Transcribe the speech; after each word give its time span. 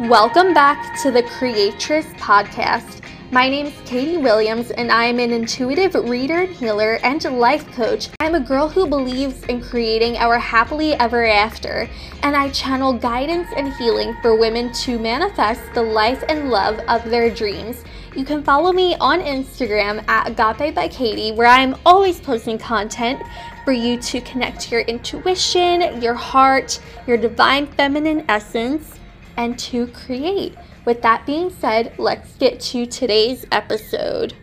Welcome 0.00 0.52
back 0.52 1.00
to 1.00 1.10
the 1.10 1.22
Creatress 1.22 2.04
Podcast. 2.18 3.00
My 3.30 3.48
name 3.48 3.64
is 3.64 3.72
Katie 3.86 4.18
Williams, 4.18 4.70
and 4.70 4.92
I 4.92 5.06
am 5.06 5.18
an 5.18 5.30
intuitive 5.30 5.94
reader 5.94 6.42
and 6.42 6.54
healer 6.54 6.98
and 7.02 7.24
life 7.24 7.66
coach. 7.72 8.10
I'm 8.20 8.34
a 8.34 8.40
girl 8.40 8.68
who 8.68 8.86
believes 8.86 9.42
in 9.44 9.62
creating 9.62 10.18
our 10.18 10.38
happily 10.38 10.92
ever 10.96 11.24
after, 11.24 11.88
and 12.22 12.36
I 12.36 12.50
channel 12.50 12.92
guidance 12.92 13.48
and 13.56 13.72
healing 13.72 14.14
for 14.20 14.38
women 14.38 14.70
to 14.84 14.98
manifest 14.98 15.62
the 15.72 15.82
life 15.82 16.22
and 16.28 16.50
love 16.50 16.78
of 16.88 17.02
their 17.08 17.30
dreams. 17.30 17.82
You 18.14 18.26
can 18.26 18.42
follow 18.42 18.74
me 18.74 18.96
on 18.96 19.20
Instagram 19.20 20.06
at 20.10 20.28
Agape 20.28 20.74
by 20.74 20.88
Katie, 20.88 21.32
where 21.32 21.46
I'm 21.46 21.74
always 21.86 22.20
posting 22.20 22.58
content 22.58 23.22
for 23.64 23.72
you 23.72 23.98
to 24.02 24.20
connect 24.20 24.70
your 24.70 24.82
intuition, 24.82 26.02
your 26.02 26.12
heart, 26.12 26.80
your 27.06 27.16
divine 27.16 27.66
feminine 27.66 28.26
essence 28.28 28.96
and 29.36 29.58
to 29.58 29.86
create. 29.88 30.54
With 30.84 31.02
that 31.02 31.26
being 31.26 31.50
said, 31.50 31.94
let's 31.98 32.36
get 32.36 32.60
to 32.60 32.86
today's 32.86 33.44
episode. 33.52 34.34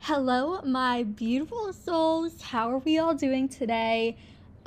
Hello, 0.00 0.60
my 0.62 1.04
beautiful 1.04 1.72
souls. 1.72 2.42
How 2.42 2.70
are 2.70 2.78
we 2.78 2.98
all 2.98 3.14
doing 3.14 3.48
today? 3.48 4.16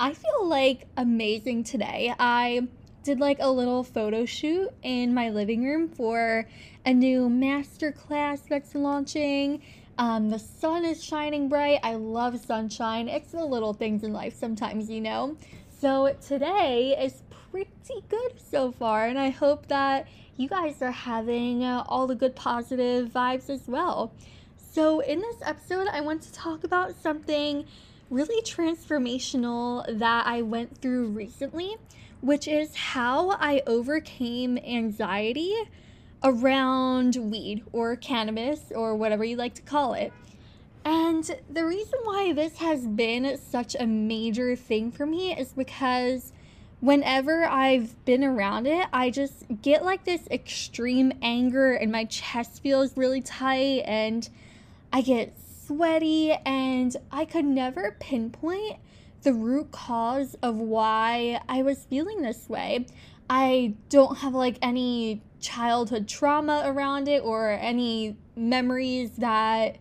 I 0.00 0.14
feel 0.14 0.46
like 0.46 0.86
amazing 0.96 1.64
today. 1.64 2.14
I 2.18 2.68
did 3.02 3.20
like 3.20 3.38
a 3.40 3.50
little 3.50 3.84
photo 3.84 4.24
shoot 4.24 4.70
in 4.82 5.12
my 5.12 5.28
living 5.28 5.62
room 5.64 5.88
for 5.88 6.48
a 6.86 6.94
new 6.94 7.28
master 7.28 7.92
class 7.92 8.40
that's 8.48 8.74
launching. 8.74 9.62
Um, 9.98 10.30
the 10.30 10.38
sun 10.38 10.84
is 10.84 11.04
shining 11.04 11.48
bright. 11.48 11.80
I 11.82 11.94
love 11.94 12.40
sunshine. 12.44 13.08
It's 13.08 13.30
the 13.30 13.44
little 13.44 13.74
things 13.74 14.02
in 14.02 14.12
life 14.12 14.34
sometimes, 14.34 14.90
you 14.90 15.00
know. 15.00 15.36
So 15.84 16.16
today 16.26 16.96
is 16.98 17.22
pretty 17.50 18.02
good 18.08 18.40
so 18.40 18.72
far, 18.72 19.06
and 19.06 19.18
I 19.18 19.28
hope 19.28 19.66
that 19.66 20.08
you 20.38 20.48
guys 20.48 20.80
are 20.80 20.90
having 20.90 21.62
uh, 21.62 21.84
all 21.86 22.06
the 22.06 22.14
good 22.14 22.34
positive 22.34 23.10
vibes 23.10 23.50
as 23.50 23.68
well. 23.68 24.14
So, 24.56 25.00
in 25.00 25.20
this 25.20 25.36
episode, 25.44 25.88
I 25.88 26.00
want 26.00 26.22
to 26.22 26.32
talk 26.32 26.64
about 26.64 26.94
something 26.96 27.66
really 28.08 28.40
transformational 28.40 29.84
that 29.98 30.26
I 30.26 30.40
went 30.40 30.78
through 30.78 31.08
recently, 31.08 31.76
which 32.22 32.48
is 32.48 32.74
how 32.74 33.32
I 33.32 33.60
overcame 33.66 34.56
anxiety 34.56 35.54
around 36.22 37.16
weed 37.16 37.62
or 37.72 37.94
cannabis 37.96 38.72
or 38.74 38.96
whatever 38.96 39.22
you 39.22 39.36
like 39.36 39.52
to 39.56 39.62
call 39.62 39.92
it. 39.92 40.14
And 40.84 41.24
the 41.50 41.64
reason 41.64 41.98
why 42.04 42.32
this 42.32 42.58
has 42.58 42.86
been 42.86 43.38
such 43.38 43.74
a 43.78 43.86
major 43.86 44.54
thing 44.54 44.90
for 44.90 45.06
me 45.06 45.32
is 45.36 45.52
because 45.52 46.32
whenever 46.80 47.46
I've 47.46 48.04
been 48.04 48.22
around 48.22 48.66
it, 48.66 48.86
I 48.92 49.08
just 49.10 49.44
get 49.62 49.84
like 49.84 50.04
this 50.04 50.26
extreme 50.30 51.12
anger 51.22 51.72
and 51.72 51.90
my 51.90 52.04
chest 52.04 52.62
feels 52.62 52.96
really 52.96 53.22
tight 53.22 53.82
and 53.86 54.28
I 54.92 55.00
get 55.00 55.34
sweaty 55.66 56.32
and 56.44 56.94
I 57.10 57.24
could 57.24 57.46
never 57.46 57.96
pinpoint 57.98 58.76
the 59.22 59.32
root 59.32 59.72
cause 59.72 60.36
of 60.42 60.56
why 60.56 61.40
I 61.48 61.62
was 61.62 61.84
feeling 61.84 62.20
this 62.20 62.46
way. 62.50 62.86
I 63.30 63.72
don't 63.88 64.18
have 64.18 64.34
like 64.34 64.58
any 64.60 65.22
childhood 65.40 66.06
trauma 66.06 66.64
around 66.66 67.08
it 67.08 67.22
or 67.22 67.50
any 67.50 68.18
memories 68.36 69.12
that 69.12 69.76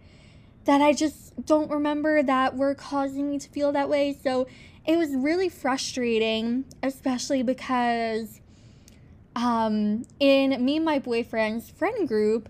that 0.66 0.82
I 0.82 0.94
just 0.94 1.46
don't 1.46 1.70
remember 1.70 2.24
that 2.24 2.56
were 2.56 2.76
causing 2.76 3.30
me 3.30 3.40
to 3.40 3.50
feel 3.50 3.72
that 3.72 3.90
way. 3.90 4.18
So 4.24 4.48
it 4.86 4.98
was 4.98 5.16
really 5.16 5.50
frustrating, 5.50 6.66
especially 6.82 7.44
because 7.44 8.42
um, 9.36 10.06
in 10.20 10.64
me 10.64 10.78
and 10.78 10.86
my 10.86 11.00
boyfriend's 11.00 11.70
friend 11.70 12.08
group, 12.08 12.50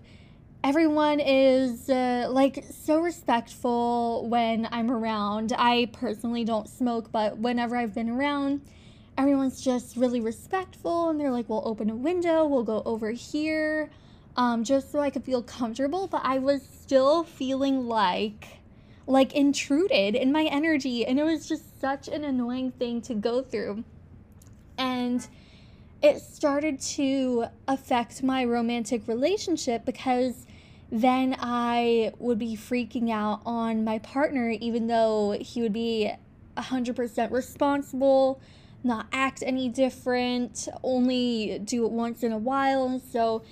everyone 0.62 1.20
is 1.20 1.88
uh, 1.88 2.28
like 2.30 2.64
so 2.70 3.00
respectful 3.00 4.26
when 4.28 4.68
I'm 4.70 4.90
around. 4.90 5.52
I 5.56 5.90
personally 5.92 6.44
don't 6.44 6.68
smoke, 6.68 7.10
but 7.10 7.38
whenever 7.38 7.76
I've 7.76 7.94
been 7.94 8.10
around, 8.10 8.62
everyone's 9.16 9.60
just 9.60 9.96
really 9.96 10.20
respectful 10.20 11.08
and 11.08 11.20
they're 11.20 11.30
like, 11.30 11.48
we'll 11.48 11.66
open 11.66 11.90
a 11.90 11.96
window, 11.96 12.46
we'll 12.46 12.64
go 12.64 12.82
over 12.84 13.10
here 13.10 13.90
um, 14.36 14.64
just 14.64 14.90
so 14.92 15.00
I 15.00 15.10
could 15.10 15.24
feel 15.24 15.42
comfortable. 15.42 16.06
But 16.06 16.22
I 16.24 16.38
was 16.38 16.62
still 16.62 17.24
feeling 17.24 17.86
like 17.86 18.58
like 19.06 19.34
intruded 19.34 20.14
in 20.14 20.32
my 20.32 20.44
energy, 20.44 21.04
and 21.04 21.18
it 21.18 21.24
was 21.24 21.46
just 21.46 21.80
such 21.80 22.08
an 22.08 22.24
annoying 22.24 22.70
thing 22.72 23.02
to 23.02 23.14
go 23.14 23.42
through. 23.42 23.84
And 24.78 25.26
it 26.02 26.20
started 26.20 26.80
to 26.80 27.46
affect 27.68 28.22
my 28.22 28.44
romantic 28.44 29.06
relationship 29.08 29.84
because 29.84 30.46
then 30.90 31.36
I 31.38 32.12
would 32.18 32.38
be 32.38 32.56
freaking 32.56 33.10
out 33.10 33.40
on 33.46 33.84
my 33.84 33.98
partner, 33.98 34.50
even 34.50 34.86
though 34.86 35.36
he 35.40 35.62
would 35.62 35.72
be 35.72 36.12
100% 36.56 37.30
responsible, 37.30 38.40
not 38.82 39.06
act 39.12 39.42
any 39.44 39.68
different, 39.68 40.68
only 40.82 41.58
do 41.64 41.86
it 41.86 41.90
once 41.90 42.22
in 42.22 42.32
a 42.32 42.38
while. 42.38 42.84
And 42.84 43.00
so 43.00 43.42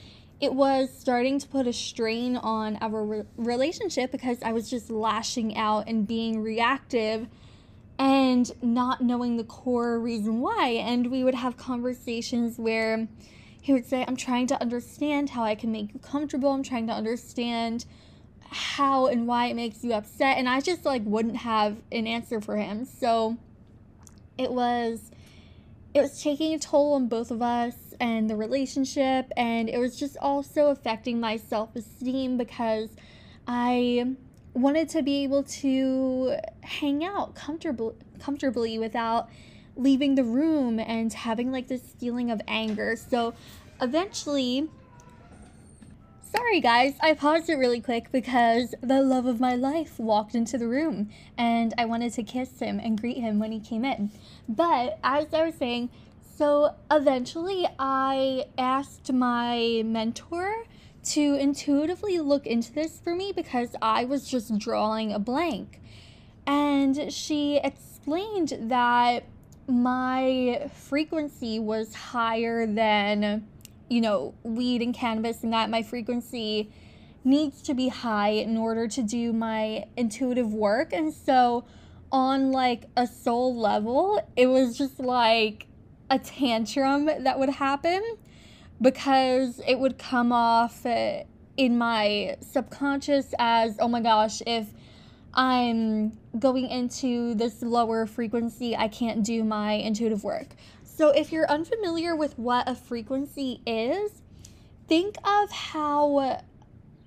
it 0.42 0.52
was 0.52 0.90
starting 0.92 1.38
to 1.38 1.46
put 1.46 1.68
a 1.68 1.72
strain 1.72 2.36
on 2.36 2.76
our 2.80 3.04
re- 3.04 3.22
relationship 3.36 4.10
because 4.10 4.42
I 4.42 4.52
was 4.52 4.68
just 4.68 4.90
lashing 4.90 5.56
out 5.56 5.84
and 5.86 6.04
being 6.04 6.42
reactive 6.42 7.28
and 7.96 8.50
not 8.60 9.00
knowing 9.00 9.36
the 9.36 9.44
core 9.44 10.00
reason 10.00 10.40
why. 10.40 10.70
And 10.84 11.12
we 11.12 11.22
would 11.22 11.36
have 11.36 11.56
conversations 11.56 12.58
where 12.58 13.06
he 13.60 13.72
would 13.72 13.86
say, 13.86 14.04
I'm 14.08 14.16
trying 14.16 14.48
to 14.48 14.60
understand 14.60 15.30
how 15.30 15.44
I 15.44 15.54
can 15.54 15.70
make 15.70 15.94
you 15.94 16.00
comfortable. 16.00 16.50
I'm 16.50 16.64
trying 16.64 16.88
to 16.88 16.92
understand 16.92 17.84
how 18.50 19.06
and 19.06 19.28
why 19.28 19.46
it 19.46 19.54
makes 19.54 19.84
you 19.84 19.92
upset. 19.92 20.38
And 20.38 20.48
I 20.48 20.60
just 20.60 20.84
like 20.84 21.02
wouldn't 21.04 21.36
have 21.36 21.76
an 21.92 22.08
answer 22.08 22.40
for 22.40 22.56
him. 22.56 22.84
So 22.84 23.38
it 24.36 24.50
was 24.50 25.12
it 25.94 26.00
was 26.00 26.20
taking 26.20 26.52
a 26.52 26.58
toll 26.58 26.94
on 26.94 27.06
both 27.06 27.30
of 27.30 27.42
us 27.42 27.76
and 28.00 28.28
the 28.28 28.36
relationship 28.36 29.30
and 29.36 29.68
it 29.68 29.78
was 29.78 29.96
just 29.96 30.16
also 30.20 30.66
affecting 30.66 31.20
my 31.20 31.36
self-esteem 31.36 32.36
because 32.36 32.90
I 33.46 34.14
wanted 34.54 34.88
to 34.90 35.02
be 35.02 35.24
able 35.24 35.42
to 35.44 36.36
hang 36.62 37.04
out 37.04 37.34
comfortably 37.34 37.94
comfortably 38.18 38.78
without 38.78 39.28
leaving 39.76 40.14
the 40.14 40.24
room 40.24 40.78
and 40.78 41.12
having 41.12 41.50
like 41.50 41.66
this 41.66 41.82
feeling 41.98 42.30
of 42.30 42.40
anger. 42.46 42.94
So 42.96 43.34
eventually 43.80 44.68
Sorry 46.34 46.60
guys, 46.60 46.94
I 47.00 47.12
paused 47.12 47.50
it 47.50 47.56
really 47.56 47.82
quick 47.82 48.10
because 48.10 48.74
the 48.80 49.02
love 49.02 49.26
of 49.26 49.38
my 49.38 49.54
life 49.54 49.98
walked 49.98 50.34
into 50.34 50.56
the 50.56 50.66
room 50.66 51.10
and 51.36 51.74
I 51.76 51.84
wanted 51.84 52.14
to 52.14 52.22
kiss 52.22 52.58
him 52.58 52.80
and 52.80 52.98
greet 52.98 53.18
him 53.18 53.38
when 53.38 53.52
he 53.52 53.60
came 53.60 53.84
in. 53.84 54.10
But 54.48 54.98
as 55.04 55.26
I 55.34 55.44
was 55.44 55.54
saying, 55.56 55.90
so 56.36 56.74
eventually 56.90 57.66
I 57.78 58.46
asked 58.56 59.12
my 59.12 59.82
mentor 59.84 60.64
to 61.04 61.34
intuitively 61.34 62.20
look 62.20 62.46
into 62.46 62.72
this 62.72 63.00
for 63.00 63.14
me 63.14 63.32
because 63.34 63.74
I 63.82 64.04
was 64.04 64.28
just 64.28 64.56
drawing 64.58 65.12
a 65.12 65.18
blank. 65.18 65.80
And 66.46 67.12
she 67.12 67.60
explained 67.62 68.56
that 68.62 69.24
my 69.68 70.70
frequency 70.74 71.58
was 71.58 71.94
higher 71.94 72.66
than, 72.66 73.46
you 73.88 74.00
know, 74.00 74.34
weed 74.42 74.82
and 74.82 74.94
cannabis, 74.94 75.42
and 75.42 75.52
that 75.52 75.70
my 75.70 75.82
frequency 75.82 76.70
needs 77.24 77.62
to 77.62 77.74
be 77.74 77.88
high 77.88 78.30
in 78.30 78.56
order 78.56 78.88
to 78.88 79.02
do 79.02 79.32
my 79.32 79.84
intuitive 79.96 80.52
work. 80.52 80.92
And 80.92 81.12
so, 81.12 81.64
on 82.10 82.50
like 82.52 82.84
a 82.96 83.06
soul 83.06 83.56
level, 83.56 84.20
it 84.36 84.46
was 84.46 84.76
just 84.76 84.98
like 84.98 85.66
a 86.12 86.18
tantrum 86.18 87.06
that 87.06 87.38
would 87.38 87.48
happen 87.48 88.02
because 88.82 89.62
it 89.66 89.78
would 89.78 89.96
come 89.96 90.30
off 90.30 90.84
in 90.84 91.78
my 91.78 92.36
subconscious 92.40 93.32
as 93.38 93.76
oh 93.78 93.88
my 93.88 94.00
gosh 94.00 94.42
if 94.46 94.66
i'm 95.32 96.12
going 96.38 96.68
into 96.68 97.34
this 97.34 97.62
lower 97.62 98.04
frequency 98.04 98.76
i 98.76 98.88
can't 98.88 99.24
do 99.24 99.42
my 99.42 99.72
intuitive 99.72 100.22
work. 100.22 100.48
So 100.84 101.08
if 101.08 101.32
you're 101.32 101.50
unfamiliar 101.50 102.14
with 102.14 102.38
what 102.38 102.68
a 102.68 102.74
frequency 102.74 103.62
is 103.66 104.22
think 104.88 105.16
of 105.24 105.50
how 105.50 106.42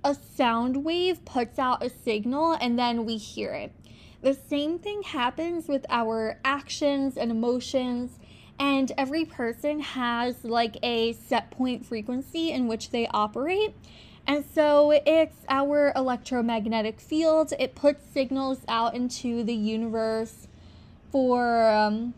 a 0.02 0.14
sound 0.34 0.84
wave 0.84 1.24
puts 1.24 1.60
out 1.60 1.84
a 1.84 1.90
signal 1.90 2.58
and 2.60 2.76
then 2.76 3.04
we 3.04 3.16
hear 3.16 3.52
it. 3.52 3.72
The 4.22 4.34
same 4.34 4.80
thing 4.80 5.02
happens 5.02 5.68
with 5.68 5.86
our 5.88 6.40
actions 6.44 7.16
and 7.16 7.30
emotions 7.30 8.18
and 8.58 8.92
every 8.96 9.24
person 9.24 9.80
has 9.80 10.44
like 10.44 10.76
a 10.82 11.12
set 11.12 11.50
point 11.50 11.84
frequency 11.84 12.50
in 12.50 12.68
which 12.68 12.90
they 12.90 13.06
operate. 13.08 13.74
And 14.26 14.44
so 14.54 14.90
it's 15.06 15.36
our 15.48 15.92
electromagnetic 15.94 17.00
field. 17.00 17.52
It 17.58 17.74
puts 17.74 18.04
signals 18.12 18.60
out 18.66 18.94
into 18.94 19.44
the 19.44 19.54
universe 19.54 20.48
for 21.12 21.68
um, 21.68 22.14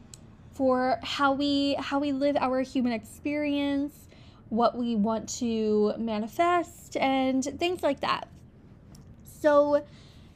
for 0.52 0.99
how 1.02 1.32
we 1.32 1.75
how 1.75 1.99
we 1.99 2.12
live 2.12 2.37
our 2.37 2.62
human 2.62 2.93
experience, 2.93 3.94
what 4.49 4.76
we 4.76 4.96
want 4.96 5.29
to 5.40 5.93
manifest, 5.99 6.96
and 6.96 7.44
things 7.44 7.82
like 7.82 8.00
that. 8.00 8.26
So, 9.40 9.85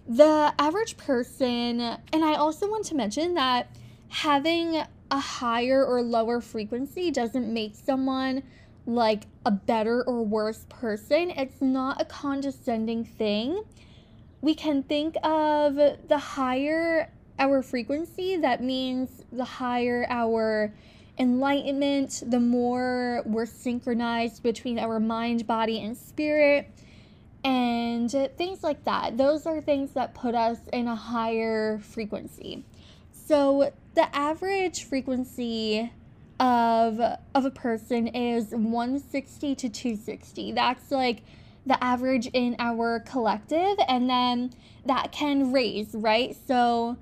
the 0.06 0.54
average 0.58 0.96
person, 0.96 1.80
and 1.80 2.24
I 2.24 2.34
also 2.34 2.68
want 2.68 2.84
to 2.86 2.94
mention 2.94 3.34
that 3.34 3.74
having 4.08 4.82
a 5.12 5.20
higher 5.20 5.84
or 5.84 6.02
lower 6.02 6.40
frequency 6.40 7.10
doesn't 7.10 7.52
make 7.52 7.76
someone 7.76 8.42
like 8.86 9.24
a 9.44 9.50
better 9.50 10.02
or 10.02 10.24
worse 10.24 10.64
person. 10.70 11.30
It's 11.30 11.60
not 11.60 12.00
a 12.00 12.06
condescending 12.06 13.04
thing. 13.04 13.62
We 14.40 14.54
can 14.54 14.82
think 14.82 15.16
of 15.22 15.76
the 15.76 16.18
higher 16.18 17.12
our 17.38 17.62
frequency, 17.62 18.36
that 18.36 18.62
means 18.62 19.24
the 19.30 19.44
higher 19.44 20.06
our 20.08 20.72
enlightenment, 21.18 22.22
the 22.26 22.40
more 22.40 23.22
we're 23.26 23.46
synchronized 23.46 24.42
between 24.42 24.78
our 24.78 24.98
mind, 24.98 25.46
body, 25.46 25.82
and 25.82 25.96
spirit, 25.96 26.70
and 27.44 28.10
things 28.10 28.62
like 28.62 28.84
that. 28.84 29.18
Those 29.18 29.44
are 29.46 29.60
things 29.60 29.92
that 29.92 30.14
put 30.14 30.34
us 30.34 30.58
in 30.72 30.88
a 30.88 30.96
higher 30.96 31.78
frequency. 31.80 32.64
So, 33.26 33.72
the 33.94 34.14
average 34.14 34.84
frequency 34.84 35.90
of 36.42 37.00
of 37.34 37.44
a 37.44 37.50
person 37.50 38.08
is 38.08 38.50
160 38.50 39.54
to 39.54 39.68
260. 39.68 40.52
That's 40.52 40.90
like 40.90 41.22
the 41.64 41.82
average 41.82 42.26
in 42.32 42.56
our 42.58 43.00
collective 43.00 43.76
and 43.86 44.10
then 44.10 44.52
that 44.86 45.12
can 45.12 45.52
raise, 45.52 45.94
right? 45.94 46.36
So 46.48 46.96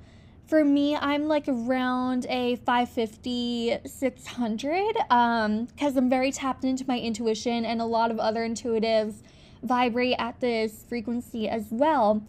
for 0.46 0.62
me, 0.64 0.94
I'm 0.94 1.26
like 1.26 1.44
around 1.48 2.26
a 2.28 2.56
550, 2.56 3.78
600 3.86 4.96
um 5.08 5.68
cuz 5.78 5.96
I'm 5.96 6.10
very 6.10 6.32
tapped 6.32 6.64
into 6.64 6.84
my 6.86 6.98
intuition 6.98 7.64
and 7.64 7.80
a 7.80 7.86
lot 7.86 8.10
of 8.10 8.18
other 8.18 8.46
intuitives 8.46 9.22
vibrate 9.62 10.16
at 10.18 10.40
this 10.40 10.84
frequency 10.86 11.48
as 11.48 11.68
well. 11.70 12.22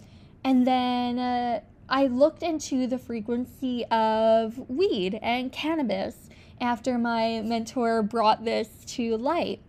And 0.43 0.65
then 0.65 1.19
uh, 1.19 1.61
I 1.91 2.07
looked 2.07 2.41
into 2.41 2.87
the 2.87 2.97
frequency 2.97 3.83
of 3.87 4.69
weed 4.69 5.19
and 5.21 5.51
cannabis 5.51 6.29
after 6.61 6.97
my 6.97 7.41
mentor 7.41 8.01
brought 8.01 8.45
this 8.45 8.69
to 8.95 9.17
light. 9.17 9.61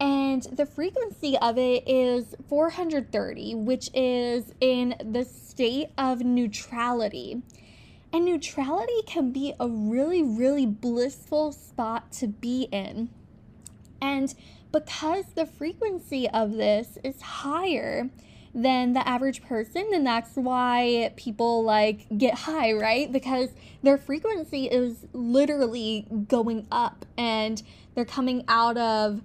And 0.00 0.42
the 0.42 0.66
frequency 0.66 1.38
of 1.38 1.58
it 1.58 1.88
is 1.88 2.34
430, 2.48 3.54
which 3.54 3.90
is 3.94 4.52
in 4.60 4.96
the 5.08 5.24
state 5.24 5.90
of 5.96 6.22
neutrality. 6.22 7.42
And 8.12 8.24
neutrality 8.24 9.02
can 9.06 9.30
be 9.30 9.54
a 9.60 9.68
really, 9.68 10.24
really 10.24 10.66
blissful 10.66 11.52
spot 11.52 12.10
to 12.14 12.26
be 12.26 12.64
in. 12.72 13.08
And 14.00 14.34
because 14.72 15.26
the 15.36 15.46
frequency 15.46 16.28
of 16.28 16.54
this 16.54 16.98
is 17.04 17.22
higher, 17.22 18.10
than 18.54 18.92
the 18.92 19.06
average 19.08 19.42
person 19.42 19.88
and 19.94 20.06
that's 20.06 20.36
why 20.36 21.12
people 21.16 21.64
like 21.64 22.06
get 22.16 22.34
high 22.34 22.72
right? 22.72 23.10
Because 23.10 23.50
their 23.82 23.96
frequency 23.96 24.66
is 24.66 25.06
literally 25.12 26.06
going 26.28 26.66
up 26.70 27.06
and 27.16 27.62
they're 27.94 28.04
coming 28.04 28.44
out 28.48 28.76
of 28.76 29.22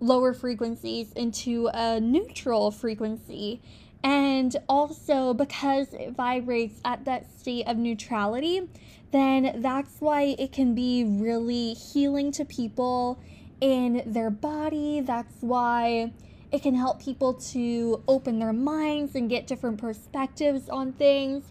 lower 0.00 0.32
frequencies 0.32 1.12
into 1.12 1.68
a 1.72 2.00
neutral 2.00 2.70
frequency. 2.70 3.60
And 4.04 4.56
also 4.68 5.32
because 5.32 5.92
it 5.92 6.10
vibrates 6.16 6.80
at 6.84 7.04
that 7.04 7.30
state 7.38 7.68
of 7.68 7.76
neutrality 7.76 8.68
then 9.12 9.60
that's 9.60 10.00
why 10.00 10.34
it 10.38 10.52
can 10.52 10.74
be 10.74 11.04
really 11.04 11.74
healing 11.74 12.32
to 12.32 12.44
people 12.44 13.20
in 13.60 14.02
their 14.06 14.30
body. 14.30 15.00
That's 15.00 15.36
why 15.40 16.12
it 16.52 16.62
can 16.62 16.74
help 16.74 17.00
people 17.00 17.32
to 17.32 18.02
open 18.06 18.38
their 18.38 18.52
minds 18.52 19.14
and 19.14 19.30
get 19.30 19.46
different 19.46 19.78
perspectives 19.78 20.68
on 20.68 20.92
things 20.92 21.44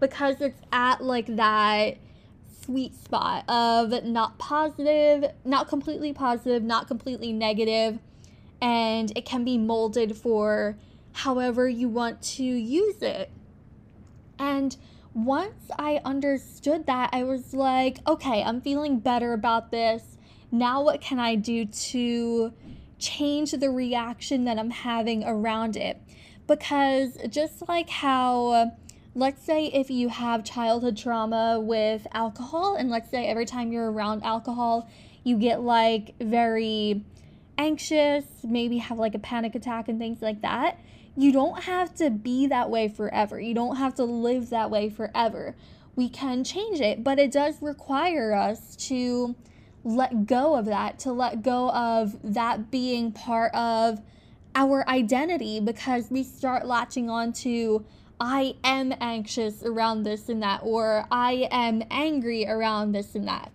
because 0.00 0.40
it's 0.40 0.60
at 0.72 1.04
like 1.04 1.26
that 1.36 1.98
sweet 2.62 2.94
spot 2.94 3.44
of 3.48 4.04
not 4.04 4.38
positive, 4.38 5.30
not 5.44 5.68
completely 5.68 6.12
positive, 6.12 6.62
not 6.62 6.88
completely 6.88 7.32
negative, 7.32 7.98
and 8.60 9.12
it 9.14 9.26
can 9.26 9.44
be 9.44 9.58
molded 9.58 10.16
for 10.16 10.76
however 11.12 11.68
you 11.68 11.88
want 11.88 12.20
to 12.22 12.42
use 12.42 13.02
it. 13.02 13.30
And 14.38 14.76
once 15.14 15.70
I 15.78 16.00
understood 16.04 16.86
that, 16.86 17.10
I 17.12 17.24
was 17.24 17.54
like, 17.54 17.98
okay, 18.06 18.42
I'm 18.42 18.60
feeling 18.60 18.98
better 18.98 19.32
about 19.32 19.70
this. 19.70 20.16
Now, 20.50 20.82
what 20.82 21.00
can 21.00 21.18
I 21.18 21.34
do 21.34 21.66
to 21.66 22.52
change 22.98 23.52
the 23.52 23.70
reaction 23.70 24.44
that 24.44 24.58
I'm 24.58 24.70
having 24.70 25.24
around 25.24 25.76
it. 25.76 26.00
Because 26.46 27.18
just 27.28 27.68
like 27.68 27.88
how, 27.88 28.72
let's 29.14 29.42
say, 29.44 29.66
if 29.66 29.90
you 29.90 30.08
have 30.08 30.44
childhood 30.44 30.96
trauma 30.96 31.60
with 31.60 32.06
alcohol, 32.12 32.76
and 32.76 32.90
let's 32.90 33.10
say 33.10 33.26
every 33.26 33.46
time 33.46 33.72
you're 33.72 33.90
around 33.90 34.22
alcohol, 34.22 34.88
you 35.24 35.36
get 35.36 35.60
like 35.60 36.14
very 36.20 37.04
anxious, 37.58 38.24
maybe 38.44 38.78
have 38.78 38.98
like 38.98 39.14
a 39.14 39.18
panic 39.18 39.54
attack 39.54 39.88
and 39.88 39.98
things 39.98 40.22
like 40.22 40.42
that. 40.42 40.78
You 41.16 41.32
don't 41.32 41.64
have 41.64 41.94
to 41.96 42.10
be 42.10 42.46
that 42.48 42.70
way 42.70 42.88
forever. 42.88 43.40
You 43.40 43.54
don't 43.54 43.76
have 43.76 43.94
to 43.96 44.04
live 44.04 44.50
that 44.50 44.70
way 44.70 44.90
forever. 44.90 45.56
We 45.96 46.08
can 46.10 46.44
change 46.44 46.80
it, 46.80 47.02
but 47.02 47.18
it 47.18 47.32
does 47.32 47.62
require 47.62 48.34
us 48.34 48.76
to 48.88 49.34
let 49.86 50.26
go 50.26 50.56
of 50.56 50.64
that, 50.64 50.98
to 50.98 51.12
let 51.12 51.42
go 51.42 51.70
of 51.70 52.16
that 52.34 52.72
being 52.72 53.12
part 53.12 53.54
of 53.54 54.02
our 54.56 54.86
identity 54.88 55.60
because 55.60 56.10
we 56.10 56.24
start 56.24 56.66
latching 56.66 57.08
on 57.08 57.32
to 57.32 57.84
I 58.18 58.56
am 58.64 58.92
anxious 59.00 59.62
around 59.62 60.02
this 60.02 60.28
and 60.28 60.42
that, 60.42 60.60
or 60.64 61.06
I 61.10 61.48
am 61.52 61.84
angry 61.90 62.48
around 62.48 62.92
this 62.92 63.14
and 63.14 63.28
that. 63.28 63.52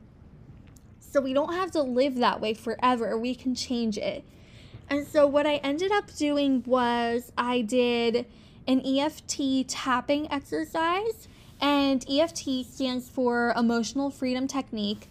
So 1.00 1.20
we 1.20 1.34
don't 1.34 1.54
have 1.54 1.72
to 1.72 1.82
live 1.82 2.16
that 2.16 2.40
way 2.40 2.54
forever. 2.54 3.18
We 3.18 3.36
can 3.36 3.54
change 3.54 3.98
it. 3.98 4.24
And 4.90 5.06
so 5.06 5.28
what 5.28 5.46
I 5.46 5.56
ended 5.56 5.92
up 5.92 6.16
doing 6.16 6.64
was 6.66 7.34
I 7.38 7.62
did 7.62 8.26
an 8.68 8.82
EFT 8.86 9.68
tapping 9.68 10.32
exercise, 10.32 11.28
and 11.60 12.06
EFT 12.10 12.66
stands 12.66 13.10
for 13.10 13.54
Emotional 13.58 14.10
Freedom 14.10 14.48
Technique 14.48 15.10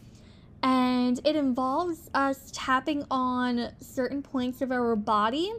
and 0.62 1.20
it 1.24 1.36
involves 1.36 2.10
us 2.14 2.50
tapping 2.52 3.04
on 3.10 3.72
certain 3.80 4.22
points 4.22 4.60
of 4.60 4.70
our 4.70 4.94
body 4.96 5.52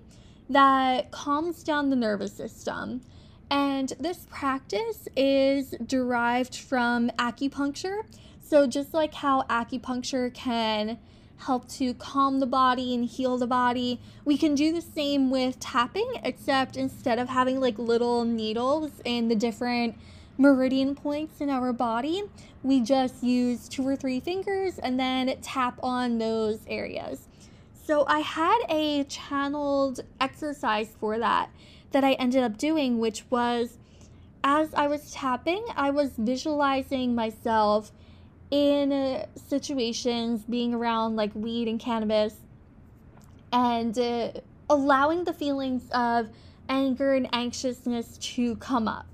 that 0.49 1.11
calms 1.11 1.63
down 1.63 1.89
the 1.89 1.95
nervous 1.95 2.33
system. 2.33 3.01
And 3.49 3.93
this 3.99 4.27
practice 4.29 5.07
is 5.15 5.71
derived 5.85 6.55
from 6.55 7.09
acupuncture. 7.11 8.03
So, 8.41 8.67
just 8.67 8.93
like 8.93 9.13
how 9.13 9.43
acupuncture 9.43 10.33
can 10.33 10.97
help 11.37 11.67
to 11.67 11.93
calm 11.95 12.39
the 12.39 12.45
body 12.45 12.93
and 12.93 13.05
heal 13.05 13.37
the 13.37 13.47
body, 13.47 13.99
we 14.23 14.37
can 14.37 14.55
do 14.55 14.71
the 14.71 14.81
same 14.81 15.29
with 15.31 15.59
tapping, 15.59 16.09
except 16.23 16.77
instead 16.77 17.17
of 17.19 17.29
having 17.29 17.59
like 17.59 17.77
little 17.79 18.23
needles 18.23 18.91
in 19.03 19.27
the 19.27 19.35
different 19.35 19.95
meridian 20.37 20.95
points 20.95 21.41
in 21.41 21.49
our 21.49 21.73
body, 21.73 22.23
we 22.63 22.81
just 22.81 23.23
use 23.23 23.67
two 23.67 23.85
or 23.87 23.95
three 23.95 24.19
fingers 24.19 24.79
and 24.79 24.99
then 24.99 25.35
tap 25.41 25.79
on 25.83 26.17
those 26.17 26.59
areas. 26.67 27.27
So 27.85 28.05
I 28.07 28.19
had 28.19 28.59
a 28.69 29.03
channeled 29.05 30.01
exercise 30.19 30.95
for 30.99 31.19
that 31.19 31.49
that 31.91 32.03
I 32.03 32.13
ended 32.13 32.43
up 32.43 32.57
doing, 32.57 32.99
which 32.99 33.25
was 33.29 33.77
as 34.43 34.73
I 34.73 34.87
was 34.87 35.11
tapping, 35.11 35.63
I 35.75 35.91
was 35.91 36.13
visualizing 36.17 37.13
myself 37.13 37.91
in 38.49 39.25
situations 39.35 40.43
being 40.49 40.73
around 40.73 41.15
like 41.15 41.33
weed 41.35 41.67
and 41.67 41.79
cannabis 41.79 42.35
and 43.53 43.97
uh, 43.97 44.31
allowing 44.69 45.23
the 45.23 45.33
feelings 45.33 45.83
of 45.91 46.29
anger 46.69 47.13
and 47.13 47.27
anxiousness 47.33 48.17
to 48.17 48.55
come 48.57 48.87
up 48.87 49.05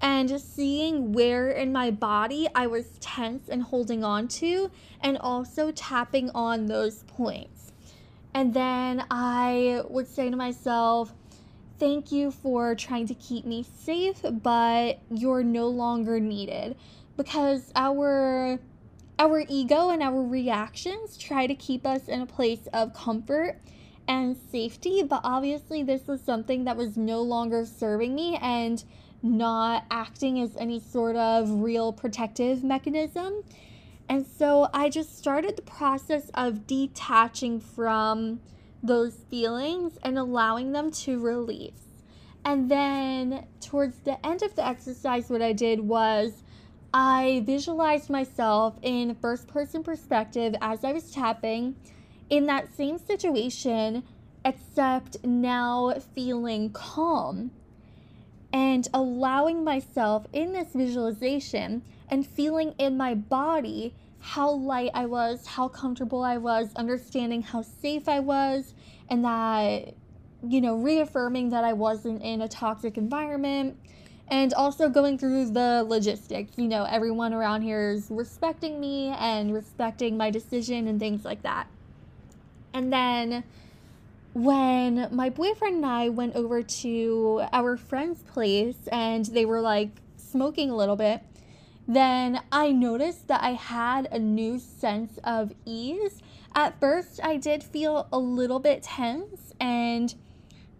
and 0.00 0.40
seeing 0.40 1.12
where 1.12 1.50
in 1.50 1.72
my 1.72 1.90
body 1.90 2.48
I 2.54 2.66
was 2.66 2.86
tense 3.00 3.48
and 3.48 3.62
holding 3.62 4.02
on 4.04 4.28
to, 4.28 4.70
and 5.00 5.18
also 5.18 5.70
tapping 5.72 6.30
on 6.30 6.66
those 6.66 7.02
points. 7.04 7.72
And 8.32 8.54
then 8.54 9.04
I 9.10 9.82
would 9.88 10.06
say 10.06 10.30
to 10.30 10.36
myself, 10.36 11.12
Thank 11.78 12.12
you 12.12 12.30
for 12.30 12.74
trying 12.74 13.06
to 13.06 13.14
keep 13.14 13.46
me 13.46 13.64
safe, 13.64 14.20
but 14.22 14.98
you're 15.10 15.42
no 15.42 15.68
longer 15.68 16.20
needed. 16.20 16.76
Because 17.16 17.72
our 17.74 18.58
our 19.18 19.44
ego 19.48 19.88
and 19.88 20.02
our 20.02 20.22
reactions 20.22 21.16
try 21.16 21.46
to 21.46 21.54
keep 21.54 21.86
us 21.86 22.08
in 22.08 22.20
a 22.20 22.26
place 22.26 22.66
of 22.72 22.92
comfort 22.94 23.60
and 24.08 24.36
safety, 24.50 25.02
but 25.02 25.20
obviously 25.24 25.82
this 25.82 26.06
was 26.06 26.20
something 26.20 26.64
that 26.64 26.76
was 26.76 26.96
no 26.96 27.22
longer 27.22 27.64
serving 27.64 28.14
me 28.14 28.38
and 28.42 28.84
not 29.22 29.84
acting 29.90 30.40
as 30.40 30.56
any 30.56 30.80
sort 30.80 31.16
of 31.16 31.50
real 31.62 31.92
protective 31.92 32.64
mechanism. 32.64 33.42
And 34.08 34.26
so 34.26 34.68
I 34.74 34.88
just 34.88 35.16
started 35.16 35.56
the 35.56 35.62
process 35.62 36.30
of 36.34 36.66
detaching 36.66 37.60
from 37.60 38.40
those 38.82 39.14
feelings 39.30 39.98
and 40.02 40.18
allowing 40.18 40.72
them 40.72 40.90
to 40.90 41.20
release. 41.20 41.72
And 42.44 42.70
then 42.70 43.46
towards 43.60 43.98
the 43.98 44.24
end 44.26 44.42
of 44.42 44.56
the 44.56 44.66
exercise, 44.66 45.28
what 45.28 45.42
I 45.42 45.52
did 45.52 45.80
was 45.80 46.42
I 46.92 47.42
visualized 47.46 48.10
myself 48.10 48.76
in 48.82 49.14
first 49.14 49.46
person 49.46 49.82
perspective 49.82 50.54
as 50.60 50.82
I 50.82 50.92
was 50.92 51.12
tapping 51.12 51.76
in 52.30 52.46
that 52.46 52.74
same 52.74 52.98
situation, 52.98 54.02
except 54.44 55.22
now 55.24 55.94
feeling 56.14 56.70
calm 56.70 57.50
and 58.52 58.88
allowing 58.92 59.62
myself 59.64 60.26
in 60.32 60.52
this 60.52 60.68
visualization 60.74 61.82
and 62.08 62.26
feeling 62.26 62.74
in 62.78 62.96
my 62.96 63.14
body 63.14 63.94
how 64.20 64.50
light 64.50 64.90
I 64.92 65.06
was, 65.06 65.46
how 65.46 65.68
comfortable 65.68 66.22
I 66.22 66.36
was, 66.36 66.74
understanding 66.76 67.42
how 67.42 67.62
safe 67.62 68.08
I 68.08 68.20
was, 68.20 68.74
and 69.08 69.24
that, 69.24 69.94
you 70.46 70.60
know, 70.60 70.76
reaffirming 70.76 71.50
that 71.50 71.64
I 71.64 71.72
wasn't 71.72 72.22
in 72.22 72.42
a 72.42 72.48
toxic 72.48 72.98
environment. 72.98 73.78
And 74.28 74.54
also 74.54 74.88
going 74.88 75.18
through 75.18 75.50
the 75.50 75.84
logistics. 75.88 76.56
You 76.56 76.68
know, 76.68 76.84
everyone 76.84 77.34
around 77.34 77.62
here 77.62 77.90
is 77.90 78.06
respecting 78.10 78.78
me 78.78 79.08
and 79.08 79.52
respecting 79.52 80.16
my 80.16 80.30
decision 80.30 80.86
and 80.86 81.00
things 81.00 81.24
like 81.24 81.42
that. 81.42 81.66
And 82.72 82.92
then 82.92 83.42
when 84.32 85.08
my 85.10 85.28
boyfriend 85.28 85.76
and 85.76 85.86
I 85.86 86.08
went 86.08 86.36
over 86.36 86.62
to 86.62 87.42
our 87.52 87.76
friend's 87.76 88.22
place 88.22 88.88
and 88.92 89.26
they 89.26 89.44
were 89.44 89.60
like 89.60 89.90
smoking 90.16 90.70
a 90.70 90.76
little 90.76 90.96
bit, 90.96 91.22
then 91.88 92.40
I 92.52 92.70
noticed 92.70 93.26
that 93.28 93.42
I 93.42 93.50
had 93.50 94.08
a 94.12 94.18
new 94.18 94.58
sense 94.58 95.18
of 95.24 95.52
ease. 95.64 96.22
At 96.54 96.78
first, 96.78 97.20
I 97.22 97.36
did 97.36 97.64
feel 97.64 98.08
a 98.12 98.18
little 98.18 98.60
bit 98.60 98.82
tense, 98.84 99.52
and 99.60 100.14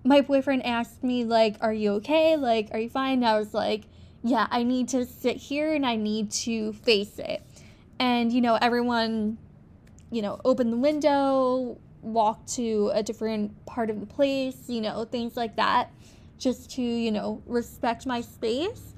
my 0.04 0.20
boyfriend 0.20 0.64
asked 0.64 1.02
me, 1.02 1.24
like, 1.24 1.56
Are 1.60 1.72
you 1.72 1.92
okay? 1.94 2.36
Like, 2.36 2.68
are 2.72 2.78
you 2.78 2.88
fine? 2.88 3.18
And 3.18 3.26
I 3.26 3.38
was 3.38 3.54
like, 3.54 3.84
Yeah, 4.22 4.46
I 4.50 4.62
need 4.62 4.88
to 4.90 5.04
sit 5.04 5.36
here 5.36 5.74
and 5.74 5.84
I 5.84 5.96
need 5.96 6.30
to 6.32 6.72
face 6.72 7.18
it. 7.18 7.42
And, 7.98 8.32
you 8.32 8.40
know, 8.40 8.56
everyone, 8.60 9.38
you 10.10 10.22
know, 10.22 10.40
opened 10.44 10.72
the 10.72 10.78
window, 10.78 11.78
walked 12.02 12.48
to 12.54 12.90
a 12.94 13.02
different 13.02 13.64
part 13.66 13.90
of 13.90 14.00
the 14.00 14.06
place, 14.06 14.68
you 14.68 14.80
know, 14.80 15.04
things 15.04 15.36
like 15.36 15.56
that, 15.56 15.90
just 16.38 16.70
to, 16.72 16.82
you 16.82 17.10
know, 17.10 17.42
respect 17.46 18.06
my 18.06 18.20
space 18.20 18.90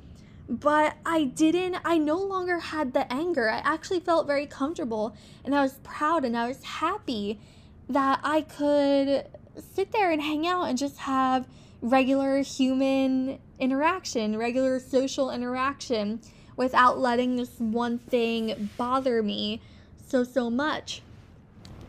but 0.49 0.97
I 1.07 1.25
didn't, 1.25 1.79
I 1.85 1.99
no 1.99 2.17
longer 2.19 2.59
had 2.59 2.93
the 2.93 3.11
anger. 3.11 3.49
I 3.49 3.59
actually 3.59 4.01
felt 4.01 4.27
very 4.27 4.47
comfortable 4.47 5.17
and 5.45 5.55
I 5.55 5.63
was 5.63 5.79
proud 5.83 6.25
and 6.25 6.37
I 6.37 6.49
was 6.49 6.63
happy 6.63 7.41
that 7.89 8.21
I 8.23 8.43
could 8.43 9.29
sit 9.75 9.93
there 9.93 10.11
and 10.11 10.21
hang 10.21 10.47
out 10.47 10.65
and 10.65 10.77
just 10.77 10.99
have 10.99 11.47
regular 11.81 12.43
human 12.43 13.39
interaction, 13.59 14.37
regular 14.37 14.79
social 14.79 15.31
interaction 15.31 16.21
without 16.57 16.99
letting 16.99 17.37
this 17.37 17.59
one 17.59 17.99
thing 17.99 18.69
bother 18.77 19.23
me 19.23 19.61
so, 20.07 20.23
so 20.23 20.51
much. 20.51 21.03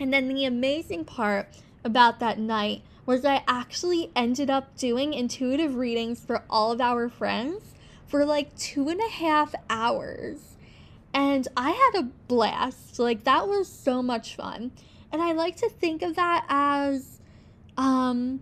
And 0.04 0.12
then 0.12 0.28
the 0.28 0.44
amazing 0.44 1.06
part 1.06 1.48
about 1.86 2.20
that 2.20 2.38
night 2.38 2.82
was 3.06 3.24
I 3.24 3.42
actually 3.48 4.12
ended 4.18 4.50
up 4.50 4.76
doing 4.76 5.14
intuitive 5.14 5.76
readings 5.76 6.20
for 6.20 6.44
all 6.50 6.74
of 6.74 6.82
our 6.82 7.08
friends 7.08 7.74
for 8.06 8.26
like 8.26 8.54
two 8.58 8.90
and 8.90 9.00
a 9.00 9.10
half 9.10 9.56
hours. 9.70 10.58
And 11.14 11.48
I 11.56 11.70
had 11.70 12.02
a 12.02 12.10
blast. 12.28 13.00
Like, 13.00 13.24
that 13.24 13.48
was 13.48 13.70
so 13.70 14.04
much 14.04 14.36
fun. 14.36 14.72
And 15.10 15.22
I 15.22 15.32
like 15.32 15.56
to 15.58 15.70
think 15.70 16.02
of 16.02 16.18
that 16.18 16.44
as, 16.50 17.22
um, 17.78 18.42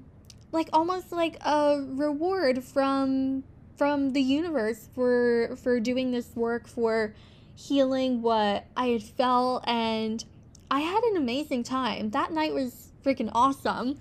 like 0.51 0.67
almost 0.73 1.11
like 1.11 1.37
a 1.45 1.85
reward 1.89 2.63
from 2.63 3.43
from 3.77 4.13
the 4.13 4.21
universe 4.21 4.89
for 4.95 5.55
for 5.61 5.79
doing 5.79 6.09
this 6.09 6.35
work 6.35 6.67
for 6.67 7.13
healing 7.55 8.23
what 8.23 8.65
I 8.75 8.87
had 8.87 9.03
felt 9.03 9.63
and 9.67 10.23
I 10.71 10.79
had 10.79 11.03
an 11.03 11.17
amazing 11.17 11.63
time. 11.63 12.11
That 12.11 12.31
night 12.31 12.53
was 12.53 12.93
freaking 13.03 13.29
awesome. 13.33 13.99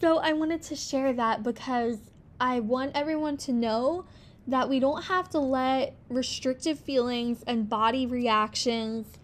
So 0.00 0.18
I 0.18 0.34
wanted 0.34 0.62
to 0.62 0.76
share 0.76 1.12
that 1.12 1.42
because 1.42 1.98
I 2.38 2.60
want 2.60 2.92
everyone 2.94 3.36
to 3.38 3.52
know 3.52 4.04
that 4.46 4.68
we 4.68 4.78
don't 4.78 5.02
have 5.06 5.28
to 5.30 5.40
let 5.40 5.96
restrictive 6.08 6.78
feelings 6.78 7.42
and 7.48 7.68
body 7.68 8.06
reactions 8.06 9.18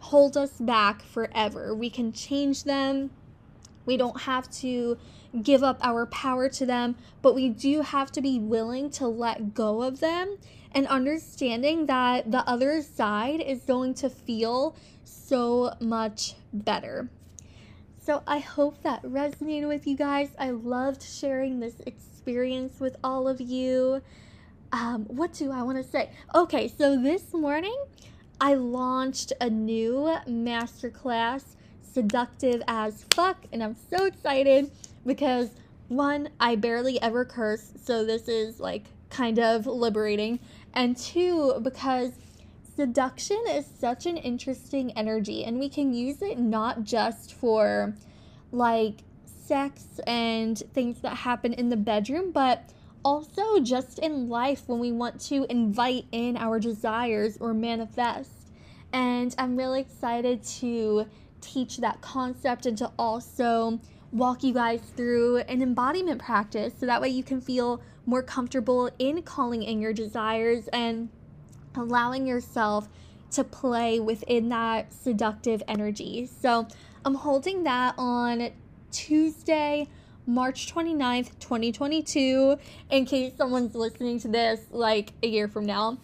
hold 0.00 0.36
us 0.36 0.54
back 0.58 1.00
forever. 1.00 1.72
We 1.72 1.90
can 1.90 2.12
change 2.12 2.64
them. 2.64 3.10
We 3.84 3.96
don't 3.96 4.22
have 4.22 4.50
to 4.62 4.98
give 5.44 5.62
up 5.62 5.78
our 5.80 6.06
power 6.06 6.48
to 6.48 6.66
them, 6.66 6.96
but 7.22 7.36
we 7.36 7.50
do 7.50 7.82
have 7.82 8.10
to 8.12 8.20
be 8.20 8.40
willing 8.40 8.90
to 8.90 9.06
let 9.06 9.54
go 9.54 9.82
of 9.82 10.00
them 10.00 10.38
and 10.76 10.86
understanding 10.86 11.86
that 11.86 12.30
the 12.30 12.48
other 12.48 12.82
side 12.82 13.40
is 13.40 13.62
going 13.62 13.94
to 13.94 14.08
feel 14.08 14.76
so 15.04 15.72
much 15.80 16.34
better. 16.52 17.08
So 18.04 18.22
I 18.28 18.38
hope 18.38 18.82
that 18.82 19.02
resonated 19.02 19.66
with 19.66 19.88
you 19.88 19.96
guys. 19.96 20.28
I 20.38 20.50
loved 20.50 21.02
sharing 21.02 21.58
this 21.58 21.80
experience 21.86 22.78
with 22.78 22.96
all 23.02 23.26
of 23.26 23.40
you 23.40 24.02
um, 24.72 25.04
what 25.04 25.32
do 25.32 25.52
I 25.52 25.62
want 25.62 25.78
to 25.78 25.84
say? 25.84 26.10
Okay, 26.34 26.68
so 26.68 27.00
this 27.00 27.32
morning 27.32 27.76
I 28.40 28.54
launched 28.54 29.32
a 29.40 29.48
new 29.48 30.16
masterclass, 30.28 31.44
Seductive 31.80 32.62
as 32.68 33.04
Fuck, 33.14 33.38
and 33.52 33.62
I'm 33.62 33.76
so 33.90 34.04
excited 34.04 34.70
because 35.06 35.50
one, 35.88 36.28
I 36.40 36.56
barely 36.56 37.00
ever 37.00 37.24
curse, 37.24 37.72
so 37.82 38.04
this 38.04 38.28
is 38.28 38.60
like 38.60 38.84
kind 39.08 39.38
of 39.38 39.66
liberating, 39.66 40.40
and 40.76 40.96
two, 40.96 41.58
because 41.62 42.12
seduction 42.76 43.42
is 43.48 43.66
such 43.66 44.04
an 44.04 44.18
interesting 44.18 44.92
energy, 44.92 45.42
and 45.42 45.58
we 45.58 45.68
can 45.68 45.94
use 45.94 46.22
it 46.22 46.38
not 46.38 46.84
just 46.84 47.34
for 47.34 47.96
like 48.52 48.98
sex 49.24 49.98
and 50.06 50.58
things 50.74 51.00
that 51.00 51.16
happen 51.16 51.54
in 51.54 51.70
the 51.70 51.76
bedroom, 51.76 52.30
but 52.30 52.72
also 53.04 53.58
just 53.60 53.98
in 53.98 54.28
life 54.28 54.64
when 54.66 54.78
we 54.78 54.92
want 54.92 55.20
to 55.20 55.46
invite 55.48 56.04
in 56.12 56.36
our 56.36 56.60
desires 56.60 57.38
or 57.40 57.54
manifest. 57.54 58.50
And 58.92 59.34
I'm 59.38 59.56
really 59.56 59.80
excited 59.80 60.42
to 60.60 61.06
teach 61.40 61.78
that 61.78 62.00
concept 62.02 62.66
and 62.66 62.76
to 62.78 62.90
also 62.98 63.80
walk 64.12 64.42
you 64.42 64.52
guys 64.52 64.80
through 64.96 65.38
an 65.38 65.62
embodiment 65.62 66.20
practice 66.20 66.74
so 66.78 66.86
that 66.86 67.00
way 67.00 67.08
you 67.08 67.22
can 67.22 67.40
feel 67.40 67.80
more 68.06 68.22
comfortable 68.22 68.90
in 68.98 69.22
calling 69.22 69.62
in 69.62 69.80
your 69.80 69.92
desires 69.92 70.68
and 70.68 71.10
allowing 71.74 72.26
yourself 72.26 72.88
to 73.32 73.44
play 73.44 74.00
within 74.00 74.48
that 74.48 74.92
seductive 74.92 75.62
energy. 75.68 76.28
So 76.40 76.66
I'm 77.04 77.14
holding 77.14 77.64
that 77.64 77.94
on 77.98 78.50
Tuesday, 78.92 79.88
March 80.26 80.72
29th, 80.72 81.38
2022, 81.40 82.56
in 82.90 83.04
case 83.04 83.32
someone's 83.36 83.74
listening 83.74 84.18
to 84.20 84.28
this 84.28 84.60
like 84.70 85.12
a 85.22 85.26
year 85.26 85.48
from 85.48 85.66
now. 85.66 85.98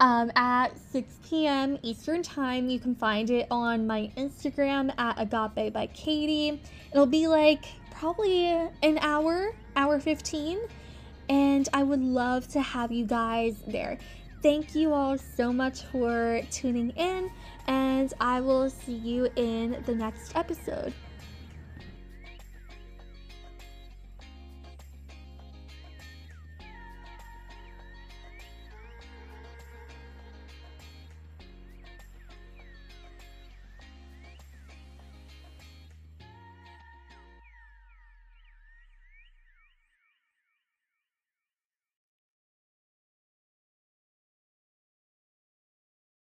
Um, 0.00 0.32
at 0.34 0.76
6 0.90 1.14
p.m. 1.28 1.78
Eastern 1.82 2.24
Time. 2.24 2.68
You 2.68 2.80
can 2.80 2.96
find 2.96 3.30
it 3.30 3.46
on 3.52 3.86
my 3.86 4.10
Instagram 4.16 4.92
at 4.98 5.14
Agape 5.20 5.72
by 5.72 5.86
Katie. 5.94 6.60
It'll 6.90 7.06
be 7.06 7.28
like 7.28 7.64
probably 7.92 8.46
an 8.46 8.98
hour, 9.00 9.54
hour 9.76 10.00
15, 10.00 10.58
and 11.32 11.66
I 11.72 11.82
would 11.82 12.02
love 12.02 12.46
to 12.48 12.60
have 12.60 12.92
you 12.92 13.06
guys 13.06 13.54
there. 13.66 13.96
Thank 14.42 14.74
you 14.74 14.92
all 14.92 15.16
so 15.16 15.50
much 15.50 15.80
for 15.84 16.42
tuning 16.50 16.90
in, 16.90 17.30
and 17.66 18.12
I 18.20 18.42
will 18.42 18.68
see 18.68 18.96
you 18.96 19.30
in 19.36 19.82
the 19.86 19.94
next 19.94 20.36
episode. 20.36 20.92